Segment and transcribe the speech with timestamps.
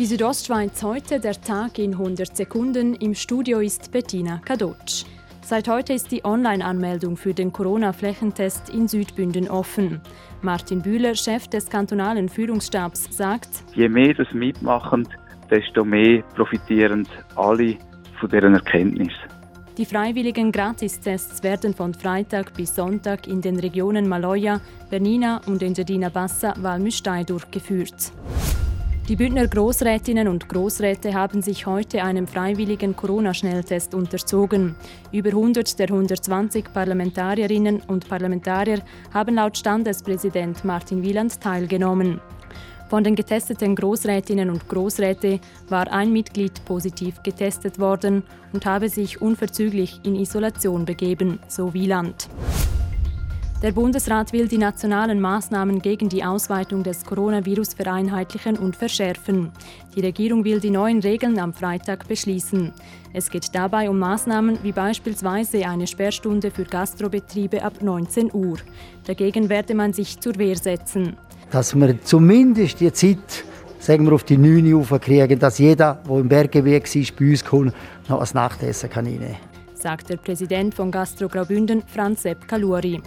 [0.00, 2.94] Die Südostschweiz heute, der Tag in 100 Sekunden.
[2.94, 5.04] Im Studio ist Bettina Kadotsch.
[5.42, 10.00] Seit heute ist die Online-Anmeldung für den Corona-Flächentest in Südbünden offen.
[10.40, 15.06] Martin Bühler, Chef des kantonalen Führungsstabs, sagt: Je mehr das mitmachen,
[15.50, 17.76] desto mehr profitieren alle
[18.18, 19.12] von deren Erkenntnis.
[19.76, 26.08] Die freiwilligen Gratistests werden von Freitag bis Sonntag in den Regionen Maloja, Bernina und Engadina
[26.08, 28.12] Bassa Valmüstei durchgeführt.
[29.10, 34.76] Die Bündner Großrätinnen und Großräte haben sich heute einem freiwilligen Corona-Schnelltest unterzogen.
[35.10, 38.80] Über 100 der 120 Parlamentarierinnen und Parlamentarier
[39.12, 42.20] haben laut Standespräsident Martin Wieland teilgenommen.
[42.88, 48.22] Von den getesteten Großrätinnen und Großräte war ein Mitglied positiv getestet worden
[48.52, 52.28] und habe sich unverzüglich in Isolation begeben, so Wieland.
[53.62, 59.52] Der Bundesrat will die nationalen Maßnahmen gegen die Ausweitung des Coronavirus vereinheitlichen und verschärfen.
[59.94, 62.72] Die Regierung will die neuen Regeln am Freitag beschließen.
[63.12, 68.56] Es geht dabei um Maßnahmen wie beispielsweise eine Sperrstunde für Gastrobetriebe ab 19 Uhr.
[69.06, 71.18] Dagegen werde man sich zur Wehr setzen.
[71.50, 73.44] Dass wir zumindest die Zeit
[73.78, 77.44] sagen wir, auf die 9 Uhr kriegen, dass jeder, der im Berggebiet war, bei uns
[77.44, 77.74] kommt,
[78.08, 79.50] noch ein Nachtessen kann reinnehmen kann.
[79.74, 83.02] Sagt der Präsident von Gastro Graubünden, Franz Sepp Kaluri.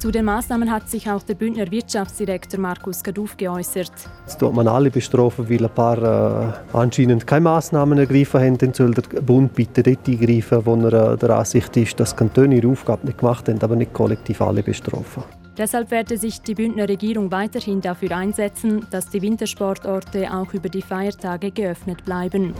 [0.00, 3.92] Zu den Maßnahmen hat sich auch der Bündner Wirtschaftsdirektor Markus Gaduf geäußert.
[4.24, 8.56] Jetzt tut man alle bestrafen, weil ein paar äh, anscheinend keine Maßnahmen ergriffen haben.
[8.56, 12.56] Dann soll der Bund bitte dort eingreifen, wo er äh, der Ansicht ist, dass Kantone
[12.56, 15.22] ihre Aufgabe nicht gemacht haben, aber nicht kollektiv alle bestrafen.
[15.58, 20.80] Deshalb werde sich die Bündner Regierung weiterhin dafür einsetzen, dass die Wintersportorte auch über die
[20.80, 22.54] Feiertage geöffnet bleiben.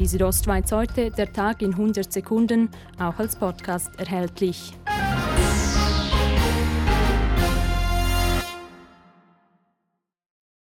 [0.00, 4.72] Die Südostschweiz heute, der Tag in 100 Sekunden, auch als Podcast erhältlich.